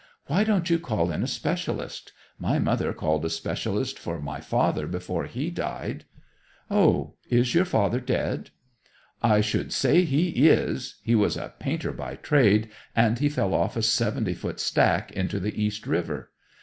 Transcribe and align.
"Why 0.25 0.43
don't 0.43 0.67
you 0.67 0.79
call 0.79 1.11
in 1.11 1.21
a 1.21 1.27
specialist? 1.27 2.11
My 2.39 2.57
mother 2.57 2.91
called 2.91 3.23
a 3.23 3.29
specialist 3.29 3.99
for 3.99 4.19
my 4.19 4.39
father 4.39 4.87
before 4.87 5.25
he 5.25 5.51
died." 5.51 6.05
"Oh, 6.71 7.17
is 7.29 7.53
your 7.53 7.65
father 7.65 7.99
dead?" 7.99 8.49
"I 9.21 9.41
should 9.41 9.71
say 9.71 10.03
he 10.03 10.49
is! 10.49 10.95
He 11.03 11.13
was 11.13 11.37
a 11.37 11.53
painter 11.59 11.91
by 11.91 12.15
trade, 12.15 12.69
and 12.95 13.19
he 13.19 13.29
fell 13.29 13.53
off 13.53 13.77
a 13.77 13.83
seventy 13.83 14.33
foot 14.33 14.59
stack 14.59 15.11
into 15.11 15.39
the 15.39 15.61
East 15.63 15.85
River. 15.85 16.31